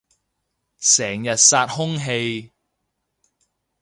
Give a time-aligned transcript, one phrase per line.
[0.79, 2.51] 成日殺空氣